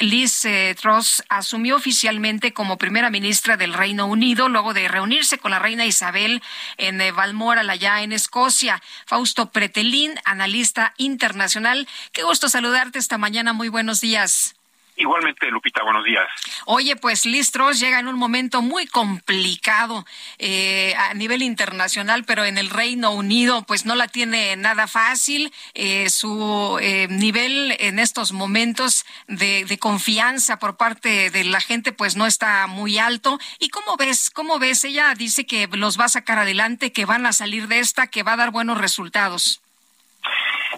Liz 0.00 0.44
eh, 0.44 0.76
Truss 0.80 1.22
asumió 1.28 1.76
oficialmente 1.76 2.52
como 2.52 2.78
primera 2.78 3.10
ministra 3.10 3.56
del 3.56 3.72
Reino 3.72 4.06
Unido 4.06 4.48
luego 4.48 4.74
de 4.74 4.88
reunirse 4.88 5.38
con 5.38 5.50
la 5.50 5.58
reina 5.58 5.86
Isabel 5.86 6.42
en 6.76 7.00
eh, 7.00 7.12
Balmoral, 7.12 7.70
allá 7.70 8.02
en 8.02 8.12
Escocia. 8.12 8.82
Fausto 9.06 9.50
Pretelín, 9.50 10.14
analista 10.24 10.94
internacional. 10.98 11.88
Qué 12.12 12.22
gusto 12.22 12.48
saludarte 12.48 12.98
esta 12.98 13.18
mañana. 13.18 13.52
Muy 13.52 13.68
buenos 13.68 14.00
días. 14.00 14.57
Igualmente, 15.00 15.48
Lupita, 15.52 15.84
buenos 15.84 16.04
días. 16.04 16.26
Oye, 16.64 16.96
pues 16.96 17.24
Liz 17.24 17.52
Truss 17.52 17.78
llega 17.78 18.00
en 18.00 18.08
un 18.08 18.18
momento 18.18 18.62
muy 18.62 18.88
complicado 18.88 20.04
eh, 20.38 20.92
a 20.98 21.14
nivel 21.14 21.42
internacional, 21.42 22.24
pero 22.24 22.44
en 22.44 22.58
el 22.58 22.68
Reino 22.68 23.12
Unido 23.12 23.62
pues 23.62 23.86
no 23.86 23.94
la 23.94 24.08
tiene 24.08 24.56
nada 24.56 24.88
fácil. 24.88 25.52
Eh, 25.74 26.10
su 26.10 26.78
eh, 26.82 27.06
nivel 27.08 27.76
en 27.78 28.00
estos 28.00 28.32
momentos 28.32 29.06
de, 29.28 29.64
de, 29.66 29.78
confianza 29.78 30.58
por 30.58 30.76
parte 30.76 31.30
de 31.30 31.44
la 31.44 31.60
gente 31.60 31.92
pues 31.92 32.16
no 32.16 32.26
está 32.26 32.66
muy 32.66 32.98
alto. 32.98 33.38
¿Y 33.60 33.68
cómo 33.68 33.96
ves? 33.96 34.30
¿Cómo 34.30 34.58
ves? 34.58 34.82
Ella 34.82 35.14
dice 35.14 35.46
que 35.46 35.68
los 35.70 35.98
va 35.98 36.06
a 36.06 36.08
sacar 36.08 36.38
adelante, 36.38 36.90
que 36.90 37.04
van 37.04 37.24
a 37.24 37.32
salir 37.32 37.68
de 37.68 37.78
esta, 37.78 38.08
que 38.08 38.24
va 38.24 38.32
a 38.32 38.36
dar 38.36 38.50
buenos 38.50 38.78
resultados. 38.78 39.62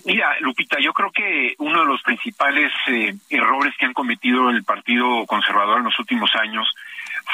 Mira, 0.04 0.36
Lupita, 0.40 0.78
yo 0.80 0.92
creo 0.92 1.10
que 1.10 1.54
uno 1.58 1.80
de 1.80 1.86
los 1.86 2.02
principales 2.02 2.72
eh, 2.88 3.14
errores 3.28 3.74
que 3.78 3.86
han 3.86 3.92
cometido 3.92 4.50
el 4.50 4.64
Partido 4.64 5.26
Conservador 5.26 5.78
en 5.78 5.84
los 5.84 5.98
últimos 5.98 6.30
años 6.36 6.68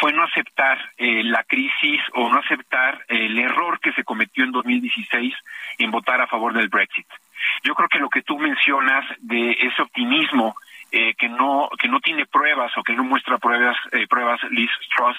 fue 0.00 0.12
no 0.12 0.25
aceptar 0.25 0.78
eh, 0.98 1.22
la 1.25 1.44
crisis 1.44 2.00
o 2.14 2.28
no 2.28 2.39
aceptar 2.39 3.05
el 3.09 3.39
error 3.39 3.81
que 3.81 3.92
se 3.92 4.05
cometió 4.05 4.44
en 4.44 4.53
2016 4.53 5.34
en 5.78 5.91
votar 5.91 6.20
a 6.20 6.27
favor 6.27 6.53
del 6.53 6.69
Brexit. 6.69 7.06
Yo 7.62 7.75
creo 7.75 7.89
que 7.89 7.98
lo 7.98 8.09
que 8.09 8.22
tú 8.22 8.39
mencionas 8.39 9.05
de 9.20 9.53
ese 9.53 9.83
optimismo 9.83 10.55
eh, 10.92 11.14
que 11.19 11.28
no 11.28 11.69
que 11.78 11.89
no 11.89 12.00
tiene 12.00 12.27
pruebas 12.27 12.72
o 12.78 12.83
que 12.83 12.94
no 12.94 13.03
muestra 13.03 13.39
pruebas 13.39 13.77
eh, 13.91 14.06
pruebas 14.06 14.41
Liz 14.50 14.70
Truss 14.94 15.17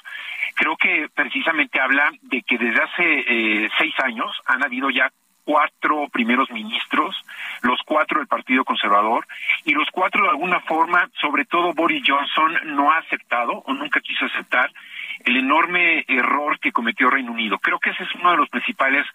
creo 0.56 0.78
que 0.78 1.10
precisamente 1.14 1.80
habla 1.82 2.10
de 2.22 2.42
que 2.42 2.58
desde 2.58 2.82
hace 2.82 3.04
eh, 3.28 3.70
seis 3.78 3.94
años 4.00 4.32
han 4.46 4.64
habido 4.64 4.90
ya 4.90 5.12
cuatro 5.48 6.10
primeros 6.12 6.52
ministros, 6.52 7.16
los 7.62 7.80
cuatro 7.86 8.20
del 8.20 8.28
Partido 8.28 8.66
Conservador, 8.66 9.26
y 9.64 9.72
los 9.72 9.90
cuatro 9.92 10.24
de 10.24 10.30
alguna 10.32 10.60
forma, 10.60 11.10
sobre 11.22 11.46
todo 11.46 11.74
Boris 11.74 12.04
Johnson, 12.06 12.76
no 12.76 12.92
ha 12.92 12.98
aceptado 12.98 13.64
o 13.66 13.74
nunca 13.74 14.02
quiso 14.02 14.26
aceptar 14.26 14.70
el 15.24 15.38
enorme 15.38 16.04
error 16.10 16.60
que 16.60 16.74
cometió 16.74 17.10
Reino 17.10 17.32
Unido. 17.32 17.58
Creo 17.60 17.80
que 17.80 17.92
ese 17.92 18.04
es 18.04 18.14
uno 18.16 18.32
de 18.32 18.38
los 18.38 18.50
principales, 18.50 19.06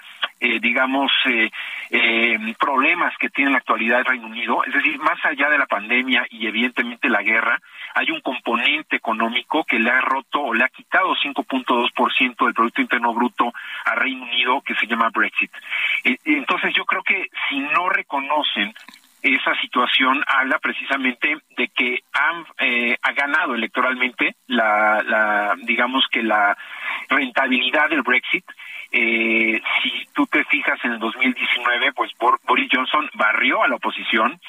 eh, 0.40 0.58
digamos, 0.58 1.12
eh, 1.26 1.50
eh, 1.90 2.38
problemas 2.58 3.12
que 3.18 3.28
tiene 3.28 3.50
en 3.50 3.52
la 3.52 3.58
actualidad 3.58 4.00
el 4.00 4.06
Reino 4.06 4.26
Unido. 4.26 4.64
Es 4.64 4.72
decir, 4.72 4.98
más 5.00 5.22
allá 5.24 5.50
de 5.50 5.58
la 5.58 5.66
pandemia 5.66 6.26
y 6.30 6.46
evidentemente 6.46 7.10
la 7.10 7.22
guerra, 7.22 7.60
hay 7.94 8.10
un 8.10 8.20
componente 8.20 8.96
económico 8.96 9.64
que 9.64 9.78
le 9.78 9.90
ha 9.90 10.00
roto 10.00 10.40
o 10.40 10.54
le 10.54 10.64
ha 10.64 10.68
quitado 10.68 11.14
5.2% 11.14 12.44
del 12.44 12.54
Producto 12.54 12.80
Interno 12.80 13.14
Bruto 13.14 13.52
a 13.84 13.94
Reino 13.94 14.24
Unido 14.24 14.60
que 14.62 14.74
se 14.74 14.86
llama 14.86 15.10
Brexit. 15.10 15.50
Entonces 16.24 16.74
yo 16.74 16.84
creo 16.84 17.02
que 17.02 17.28
si 17.48 17.58
no 17.58 17.88
reconocen 17.88 18.72
esa 19.22 19.54
situación 19.60 20.22
habla 20.26 20.58
precisamente 20.58 21.36
de 21.56 21.68
que 21.68 22.02
han 22.12 22.44
eh, 22.58 22.96
ha 23.00 23.12
ganado 23.12 23.54
electoralmente 23.54 24.34
la, 24.48 25.00
la 25.06 25.54
digamos 25.62 26.04
que 26.10 26.24
la 26.24 26.56
rentabilidad 27.08 27.88
del 27.88 28.02
Brexit 28.02 28.44
eh, 28.90 29.62
si 29.82 30.06
tú 30.12 30.26
te 30.26 30.44
fijas 30.44 30.78
en 30.84 30.92
el 30.92 30.98
2019 30.98 31.92
pues 31.92 32.10
Boris 32.18 32.68
Johnson 32.72 33.08
barrió 33.14 33.62
a 33.62 33.68
la 33.68 33.76
oposición 33.76 34.40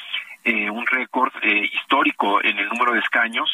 eh, 0.44 0.70
un 0.70 0.86
récord 0.88 1.32
eh, 1.42 1.70
histórico 1.74 2.44
en 2.44 2.58
el 2.58 2.68
número 2.70 2.94
de 2.94 3.00
escaños. 3.00 3.50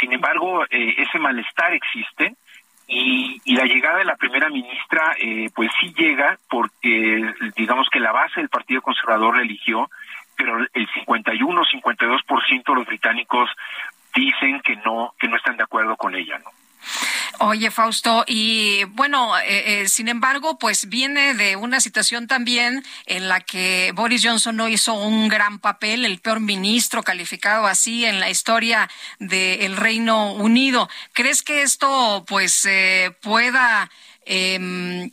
Sin 0.00 0.12
embargo 0.12 0.64
eh, 0.64 0.94
ese 0.98 1.18
malestar 1.18 1.72
existe 1.74 2.34
y, 2.88 3.40
y, 3.44 3.56
la 3.56 3.64
llegada 3.64 3.98
de 3.98 4.04
la 4.04 4.16
primera 4.16 4.48
ministra 4.48 5.16
eh, 5.18 5.50
pues 5.54 5.70
sí 5.80 5.92
llega 5.96 6.38
porque 6.48 7.32
digamos 7.56 7.88
que 7.90 7.98
la 7.98 8.12
base 8.12 8.40
del 8.40 8.48
Partido 8.48 8.80
Conservador 8.80 9.40
eligió 9.40 9.90
pero 10.36 10.58
el 10.72 10.88
51 10.94 11.62
52% 11.64 12.64
de 12.64 12.74
los 12.74 12.86
británicos 12.86 13.50
dicen 14.14 14.60
que 14.60 14.76
no 14.76 15.14
que 15.18 15.28
no 15.28 15.36
están 15.36 15.56
de 15.56 15.64
acuerdo 15.64 15.96
con 15.96 16.14
ella, 16.14 16.38
¿no? 16.38 16.50
Oye, 17.48 17.70
Fausto, 17.70 18.24
y 18.26 18.82
bueno, 18.94 19.38
eh, 19.38 19.82
eh, 19.82 19.88
sin 19.88 20.08
embargo, 20.08 20.58
pues 20.58 20.88
viene 20.88 21.32
de 21.34 21.54
una 21.54 21.80
situación 21.80 22.26
también 22.26 22.82
en 23.06 23.28
la 23.28 23.38
que 23.38 23.92
Boris 23.94 24.22
Johnson 24.24 24.56
no 24.56 24.66
hizo 24.66 24.94
un 24.94 25.28
gran 25.28 25.60
papel, 25.60 26.04
el 26.04 26.18
peor 26.18 26.40
ministro 26.40 27.04
calificado 27.04 27.68
así 27.68 28.04
en 28.04 28.18
la 28.18 28.30
historia 28.30 28.90
del 29.20 29.76
Reino 29.76 30.32
Unido. 30.32 30.88
¿Crees 31.12 31.44
que 31.44 31.62
esto, 31.62 32.24
pues, 32.26 32.64
eh, 32.64 33.16
pueda 33.22 33.92
eh, 34.24 35.08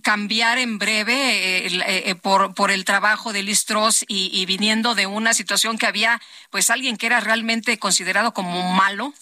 cambiar 0.00 0.58
en 0.58 0.78
breve 0.78 1.66
eh, 1.66 2.10
eh, 2.10 2.14
por, 2.14 2.54
por 2.54 2.70
el 2.70 2.84
trabajo 2.84 3.32
de 3.32 3.42
Liz 3.42 3.64
Truss 3.64 4.04
y, 4.08 4.30
y, 4.32 4.46
viniendo 4.46 4.94
de 4.94 5.06
una 5.06 5.34
situación 5.34 5.78
que 5.78 5.86
había 5.86 6.20
pues 6.50 6.70
alguien 6.70 6.96
que 6.96 7.06
era 7.06 7.20
realmente 7.20 7.78
considerado 7.78 8.32
como 8.32 8.72
malo? 8.72 9.12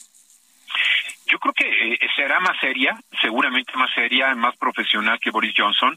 Yo 1.28 1.39
creo 1.39 1.53
que 1.53 1.94
eh, 1.94 1.99
será 2.16 2.41
más 2.41 2.59
seria, 2.61 2.99
seguramente 3.21 3.77
más 3.77 3.91
seria, 3.94 4.34
más 4.34 4.56
profesional 4.56 5.19
que 5.21 5.31
Boris 5.31 5.55
Johnson. 5.56 5.97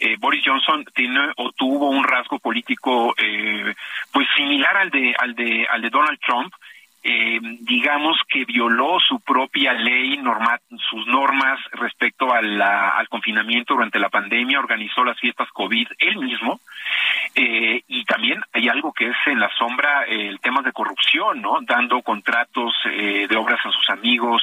Eh, 0.00 0.16
Boris 0.18 0.42
Johnson 0.44 0.84
tiene 0.94 1.20
o 1.36 1.52
tuvo 1.52 1.90
un 1.90 2.04
rasgo 2.04 2.38
político 2.38 3.14
eh, 3.18 3.74
pues 4.10 4.26
similar 4.34 4.76
al 4.76 4.90
de 4.90 5.14
al 5.18 5.34
de 5.34 5.66
al 5.68 5.82
de 5.82 5.90
Donald 5.90 6.18
Trump 6.20 6.54
eh, 7.02 7.38
digamos 7.60 8.18
que 8.28 8.44
violó 8.44 8.98
su 9.00 9.20
propia 9.20 9.72
ley, 9.72 10.18
norma, 10.18 10.60
sus 10.90 11.06
normas 11.06 11.58
respecto 11.72 12.32
a 12.32 12.38
al 12.38 13.08
confinamiento 13.08 13.74
durante 13.74 13.98
la 13.98 14.10
pandemia, 14.10 14.58
organizó 14.58 15.02
las 15.04 15.18
fiestas 15.18 15.48
COVID 15.52 15.86
él 15.98 16.18
mismo, 16.18 16.60
eh, 17.34 17.82
y 17.88 18.04
también 18.04 18.42
hay 18.52 18.68
algo 18.68 18.92
que 18.92 19.08
es 19.08 19.16
en 19.26 19.40
la 19.40 19.50
sombra 19.56 20.04
eh, 20.06 20.28
el 20.28 20.40
tema 20.40 20.60
de 20.62 20.72
corrupción, 20.72 21.40
¿no? 21.40 21.58
Dando 21.62 22.02
contratos 22.02 22.74
eh, 22.84 23.26
de 23.28 23.36
obras 23.36 23.64
a 23.64 23.70
sus 23.70 23.88
amigos, 23.88 24.42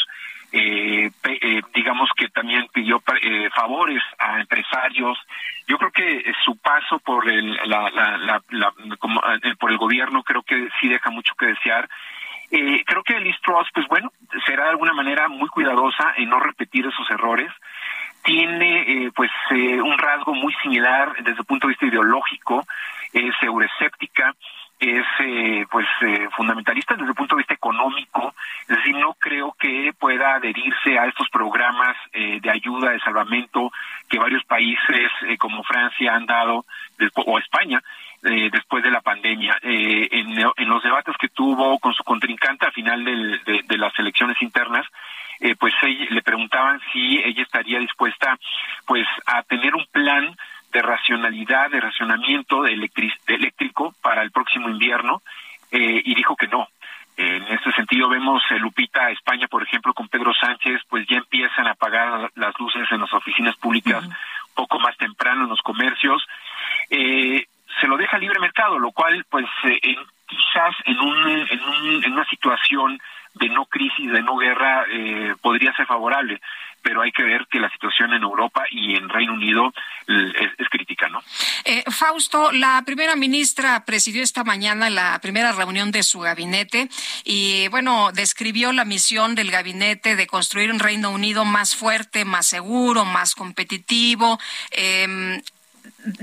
eh, 0.52 1.12
eh, 1.24 1.62
digamos 1.74 2.10
que 2.16 2.30
también 2.30 2.68
pidió 2.74 3.02
eh, 3.22 3.50
favores 3.56 4.02
a 4.18 4.40
empresarios. 4.40 5.18
Yo 5.68 5.78
creo 5.78 5.92
que 5.92 6.32
su 6.46 6.58
paso 6.58 7.00
por 7.00 7.30
el, 7.30 7.54
la, 7.66 7.90
la, 7.90 8.18
la, 8.18 8.42
la 8.50 8.74
como, 9.00 9.22
eh, 9.22 9.56
por 9.60 9.72
el 9.72 9.78
gobierno 9.78 10.24
creo 10.24 10.44
que 10.44 10.70
sí 10.80 10.88
deja 10.88 11.10
mucho 11.10 11.36
que 11.36 11.48
desear. 11.48 11.90
Eh, 12.50 12.84
creo 12.86 13.04
que 13.04 13.20
Liz 13.20 13.36
Truss, 13.42 13.68
pues 13.74 13.86
bueno, 13.88 14.12
será 14.46 14.64
de 14.64 14.70
alguna 14.70 14.94
manera 14.94 15.28
muy 15.28 15.50
cuidadosa 15.50 16.14
en 16.16 16.30
no 16.30 16.40
repetir 16.40 16.86
esos 16.86 17.10
errores. 17.12 17.52
Tiene, 18.24 18.82
eh, 18.82 19.12
pues, 19.14 19.32
eh, 19.52 19.82
un 19.82 19.98
rasgo 19.98 20.34
muy 20.34 20.54
similar 20.62 21.14
desde 21.24 21.40
el 21.40 21.46
punto 21.46 21.68
de 21.68 21.72
vista 21.72 21.86
ideológico, 21.86 22.66
es 23.14 23.34
euroscéptica, 23.42 24.34
es 24.80 25.06
eh, 25.20 25.66
pues 25.72 25.88
eh, 26.02 26.28
fundamentalista 26.36 26.96
desde 26.96 27.10
el 27.10 27.16
punto 27.16 27.36
de 27.36 27.40
vista 27.40 27.54
económico, 27.54 28.34
decir, 28.88 29.02
no 29.02 29.14
creo 29.20 29.56
que 29.60 29.92
pueda 29.98 30.36
adherirse 30.36 30.98
a 30.98 31.06
estos 31.06 31.30
programas 31.30 31.96
eh, 32.14 32.40
de 32.42 32.52
ayuda, 32.52 32.92
de 32.92 33.00
salvamento 33.00 33.72
que 34.10 34.20
varios 34.20 34.44
países 34.46 35.12
eh, 35.28 35.38
como 35.38 35.64
Francia 35.64 36.16
han 36.16 36.26
dado, 36.26 36.66
o 37.26 37.40
España, 37.40 37.82
eh, 38.24 38.50
después 38.52 38.84
de 38.84 38.92
la 38.92 39.02
pandemia. 39.02 39.58
Eh, 39.62 40.08
en, 40.12 40.30
en, 40.30 40.70
los 40.70 40.84
debates 40.84 41.16
que 41.20 41.30
tuvo 41.30 41.78
con 41.80 41.94
su 41.94 42.04
contrincante 42.04 42.66
al 42.66 42.72
final 42.72 43.04
de, 43.04 43.78
las 43.78 43.98
elecciones 44.00 44.42
internas, 44.42 44.86
pues 45.60 45.74
ella, 45.84 46.08
le 46.10 46.24
preguntaban 46.24 46.80
si 46.92 47.20
ella 47.20 47.44
estaría 47.44 47.78
dispuesta 47.78 48.40
pues 48.88 49.06
a 49.28 49.44
tener 49.44 49.76
un 49.76 49.86
plan 49.92 50.36
de 50.72 50.82
racionalidad, 50.82 51.70
de 51.70 51.80
racionamiento 51.80 52.64
de, 52.64 52.90
eléctrico 53.28 53.94
para 54.02 54.24
el 54.24 54.32
próximo 54.32 54.68
invierno 54.68 55.22
y 55.70 56.16
dijo 56.16 56.36
que 56.36 56.48
no. 56.48 56.68
En 57.18 57.44
este 57.48 57.72
sentido 57.72 58.08
vemos 58.10 58.44
eh, 58.52 58.60
Lupita, 58.60 59.10
España, 59.10 59.48
por 59.48 59.64
ejemplo, 59.64 59.92
con 59.96 60.08
Pedro 60.08 60.34
Sánchez, 60.36 60.82
pues 60.88 61.08
ya 61.08 61.18
empiezan 61.18 61.66
a 61.66 61.72
apagar 61.72 62.32
las 62.36 62.54
luces 62.60 62.84
en 62.92 63.02
las 63.02 63.12
oficinas 63.12 63.56
públicas 63.56 64.06
uh 64.06 64.10
-huh. 64.10 64.16
poco 64.54 64.80
más 64.80 64.96
temprano 64.98 65.44
en 65.44 65.50
los 65.50 65.62
comercios. 65.62 66.24
Eh, 66.92 67.48
se 67.82 67.88
lo 67.88 67.98
deja 67.98 68.20
libre 68.20 68.40
mercado, 68.40 68.78
lo 68.78 68.92
cual, 68.92 69.26
pues, 69.30 69.46
eh, 69.64 69.80
en, 69.82 69.98
quizás 70.28 70.76
en, 70.86 71.00
un, 71.00 71.28
en, 71.28 71.64
un, 71.64 72.04
en 72.04 72.14
una 72.14 72.26
situación 72.26 73.00
de 73.34 73.50
no 73.50 73.66
crisis, 73.66 74.12
de 74.12 74.22
no 74.22 74.38
guerra, 74.38 74.86
eh, 74.90 75.36
podría 75.42 75.74
ser 75.74 75.88
favorable 75.88 76.40
pero 76.88 77.02
hay 77.02 77.12
que 77.12 77.24
ver 77.24 77.48
que 77.48 77.60
la 77.60 77.70
situación 77.70 78.14
en 78.14 78.24
Europa 78.24 78.64
y 78.72 78.96
en 78.96 79.10
Reino 79.10 79.34
Unido 79.34 79.74
es, 80.08 80.70
crítica, 80.70 80.87
¿no? 80.87 80.87
Eh, 81.70 81.84
Fausto, 81.92 82.54
la 82.54 82.82
primera 82.86 83.18
ministra 83.18 83.84
presidió 83.84 84.24
esta 84.24 84.46
mañana 84.46 84.90
la 84.90 85.20
primera 85.20 85.52
reunión 85.52 85.92
de 85.92 86.02
su 86.02 86.22
gabinete 86.22 86.88
y, 87.26 87.68
bueno, 87.68 88.12
describió 88.14 88.72
la 88.72 88.86
misión 88.86 89.36
del 89.36 89.52
gabinete 89.52 90.16
de 90.16 90.28
construir 90.28 90.72
un 90.72 90.80
Reino 90.80 91.12
Unido 91.12 91.44
más 91.44 91.76
fuerte, 91.76 92.24
más 92.24 92.48
seguro, 92.48 93.04
más 93.04 93.36
competitivo. 93.36 94.40
Eh, 94.72 95.42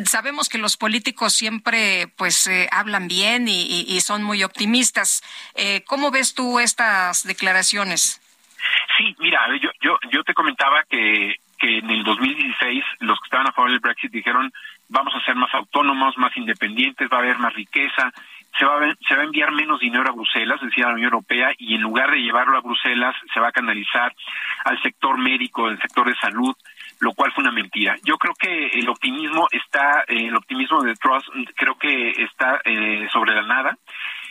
sabemos 0.07 0.49
que 0.49 0.59
los 0.59 0.77
políticos 0.77 1.35
siempre 1.35 2.09
pues 2.17 2.47
eh, 2.47 2.69
hablan 2.73 3.09
bien 3.09 3.47
y, 3.49 4.01
son 4.01 4.23
muy 4.23 4.43
optimistas. 4.43 5.23
Eh, 5.55 5.83
¿Cómo 5.87 6.11
ves 6.11 6.35
tú 6.35 6.59
estas 6.59 7.25
declaraciones? 7.25 8.21
Sí, 8.97 9.15
mira, 9.19 9.41
yo, 9.61 9.71
yo, 9.81 9.99
yo 10.11 10.25
te 10.25 10.35
comentaba 10.35 10.85
que, 10.89 11.37
que 11.65 11.79
en 11.79 11.91
el 11.91 12.05
2016 12.05 12.85
los 13.01 13.19
que 13.21 13.27
estaban 13.27 13.49
a 13.49 13.53
favor 13.53 13.71
del 13.71 13.81
Brexit 13.81 14.13
dijeron 14.13 14.53
vamos 14.89 15.15
a 15.15 15.25
ser 15.25 15.35
más 15.35 15.53
autónomos, 15.55 16.17
más 16.19 16.37
independientes, 16.37 17.09
va 17.11 17.17
a 17.17 17.21
haber 17.21 17.39
más 17.39 17.55
riqueza, 17.55 18.13
se 18.59 18.67
va 18.67 18.77
a, 18.77 18.95
se 19.09 19.15
va 19.17 19.23
a 19.23 19.25
enviar 19.25 19.51
menos 19.51 19.81
dinero 19.81 20.05
a 20.07 20.13
Bruselas, 20.13 20.61
decía 20.61 20.89
la 20.89 20.95
Unión 20.95 21.13
Europea, 21.13 21.53
y 21.57 21.75
en 21.75 21.81
lugar 21.81 22.11
de 22.11 22.21
llevarlo 22.21 22.59
a 22.59 22.61
Bruselas 22.61 23.17
se 23.33 23.41
va 23.41 23.49
a 23.49 23.53
canalizar 23.53 24.15
al 24.67 24.81
sector 24.83 25.17
médico, 25.19 25.67
al 25.67 25.81
sector 25.81 26.07
de 26.07 26.15
salud, 26.17 26.55
lo 27.01 27.13
cual 27.15 27.33
fue 27.33 27.43
una 27.43 27.53
mentira. 27.53 27.97
Yo 28.05 28.19
creo 28.19 28.35
que 28.35 28.67
el 28.67 28.89
optimismo 28.89 29.49
está, 29.51 30.05
el 30.07 30.37
optimismo 30.37 30.83
de 30.83 30.95
Truss 30.97 31.25
creo 31.57 31.77
que 31.77 32.11
está 32.11 32.61
eh, 32.65 33.09
sobre 33.11 33.35
la 33.35 33.43
nada. 33.43 33.79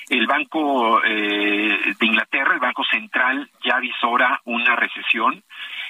El 0.10 0.28
Banco 0.28 1.04
eh, 1.04 1.94
de 2.00 2.06
Inglaterra, 2.06 2.54
el 2.54 2.60
Banco 2.60 2.84
Central, 2.84 3.50
ya 3.64 3.78
avisora 3.78 4.42
una 4.46 4.76
recesión. 4.76 5.44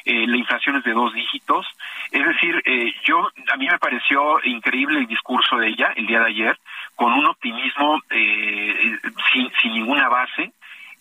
la 0.06 0.38
inflación 0.38 0.78
es 0.78 0.84
de 0.84 0.94
dos 0.94 1.14
dígitos. 1.14 1.66
Es 2.12 2.26
decir, 2.26 2.62
yo 3.06 3.30
a 3.52 3.58
mí 3.58 3.68
me 3.68 3.80
pareció 3.80 4.44
increíble 4.44 5.00
el 5.00 5.08
discurso 5.08 5.58
de 5.58 5.70
ella 5.70 5.94
el 5.96 6.06
día 6.08 6.20
de 6.20 6.28
ayer, 6.28 6.60
con 6.96 7.14
un 7.14 7.26
optimismo 7.26 8.02
sin, 8.10 9.52
sin 9.62 9.74
ninguna 9.74 10.10
base 10.10 10.53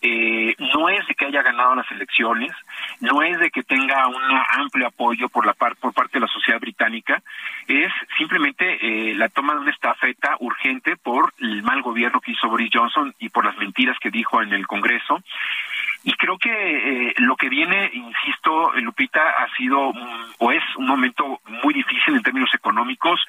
eh, 0.05 0.53
no 0.59 0.89
es 0.89 1.07
de 1.07 1.15
que 1.15 1.25
haya 1.25 1.41
ganado 1.41 1.75
las 1.75 1.89
elecciones, 1.89 2.51
no 2.99 3.21
es 3.21 3.39
de 3.39 3.49
que 3.49 3.63
tenga 3.63 4.05
un 4.07 4.21
amplio 4.59 4.87
apoyo 4.87 5.29
por 5.29 5.45
la 5.45 5.53
por 5.53 5.93
parte 5.93 6.19
de 6.19 6.19
la 6.19 6.27
sociedad 6.27 6.59
británica, 6.59 7.23
es 7.69 7.89
simplemente 8.17 8.65
eh, 8.81 9.15
la 9.15 9.29
toma 9.29 9.53
de 9.53 9.61
una 9.61 9.71
estafeta 9.71 10.35
urgente 10.39 10.97
por 10.97 11.33
el 11.39 11.63
mal 11.63 11.81
gobierno 11.81 12.19
que 12.19 12.33
hizo 12.33 12.49
Boris 12.49 12.69
Johnson 12.73 13.15
y 13.17 13.29
por 13.29 13.45
las 13.45 13.57
mentiras 13.57 13.97
que 13.99 14.11
dijo 14.11 14.41
en 14.41 14.51
el 14.51 14.67
Congreso. 14.67 15.23
Y 16.03 16.11
creo 16.13 16.37
que 16.37 16.49
eh, 16.51 17.13
lo 17.17 17.35
que 17.37 17.47
viene, 17.47 17.89
insisto, 17.93 18.73
Lupita, 18.81 19.21
ha 19.21 19.55
sido 19.55 19.93
o 20.39 20.51
es 20.51 20.63
un 20.75 20.85
momento 20.85 21.39
muy 21.63 21.73
difícil 21.73 22.15
en 22.15 22.23
términos 22.23 22.53
económicos, 22.53 23.25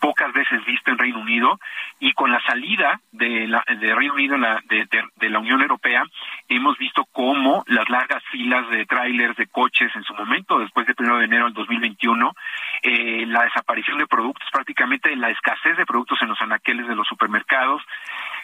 pocas 0.00 0.32
veces 0.32 0.64
visto 0.64 0.90
en 0.90 0.98
Reino 0.98 1.20
Unido, 1.20 1.60
y 2.00 2.12
con 2.12 2.30
la 2.32 2.40
salida 2.40 3.00
de, 3.12 3.46
la, 3.46 3.64
de 3.80 3.94
Reino 3.94 4.14
Unido 4.14 4.36
de, 4.68 4.88
de, 5.16 5.30
la 5.30 5.38
Unión 5.38 5.62
Europea, 5.62 6.04
hemos 6.48 6.76
visto 6.78 7.04
cómo 7.12 7.64
las 7.66 7.88
largas 7.88 8.22
filas 8.30 8.68
de 8.70 8.86
trailers, 8.86 9.36
de 9.36 9.46
coches 9.46 9.90
en 9.94 10.02
su 10.02 10.14
momento, 10.14 10.58
después 10.58 10.86
del 10.86 10.96
1 10.98 11.18
de 11.18 11.24
enero 11.24 11.44
del 11.44 11.54
2021, 11.54 12.34
eh, 12.82 13.24
la 13.26 13.44
desaparición 13.44 13.98
de 13.98 14.06
productos, 14.06 14.48
prácticamente 14.52 15.14
la 15.16 15.30
escasez 15.30 15.76
de 15.76 15.86
productos 15.86 16.20
en 16.22 16.28
los 16.28 16.40
anaqueles 16.40 16.88
de 16.88 16.96
los 16.96 17.06
supermercados, 17.06 17.82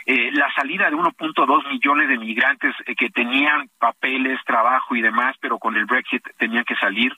eh, 0.06 0.30
la 0.32 0.52
salida 0.54 0.90
de 0.90 0.96
1.2 0.96 1.68
millones 1.68 2.08
de 2.08 2.18
migrantes 2.18 2.74
eh, 2.86 2.94
que 2.94 3.10
tenían 3.10 3.70
papeles, 3.78 4.38
trabajo 4.44 4.96
y 4.96 5.02
demás, 5.02 5.36
pero 5.40 5.58
con 5.58 5.76
el 5.76 5.84
Brexit 5.84 6.22
tenían 6.38 6.64
que 6.64 6.74
salir. 6.76 7.12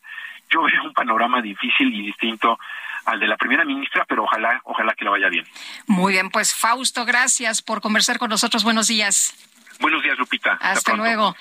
Yo 0.51 0.63
veo 0.63 0.83
un 0.85 0.93
panorama 0.93 1.41
difícil 1.41 1.95
y 1.95 2.07
distinto 2.07 2.59
al 3.07 3.21
de 3.21 3.27
la 3.27 3.37
primera 3.37 3.65
ministra, 3.65 4.05
pero 4.09 4.25
ojalá, 4.25 4.61
ojalá 4.65 4.95
que 4.95 5.05
le 5.05 5.11
vaya 5.11 5.29
bien. 5.29 5.45
Muy 5.87 6.13
bien, 6.13 6.31
pues 6.31 6.55
Fausto, 6.55 7.05
gracias 7.05 7.63
por 7.63 7.81
conversar 7.81 8.19
con 8.19 8.31
nosotros. 8.31 8.65
Buenos 8.65 8.89
días. 8.89 9.35
Buenos 9.81 10.03
días, 10.03 10.19
Lupita. 10.19 10.53
Hasta, 10.53 10.71
Hasta 10.71 10.97
luego. 10.97 11.35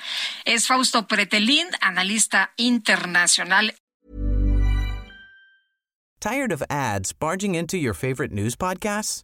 Es 0.45 0.67
Fausto 0.67 1.07
Pretelín, 1.07 1.67
analista 1.81 2.51
internacional. 2.57 3.73
Tired 6.19 6.53
of 6.53 6.63
ads 6.69 7.11
barging 7.11 7.53
into 7.53 7.77
your 7.77 7.93
favorite 7.93 8.33
news 8.33 8.55
podcasts? 8.55 9.23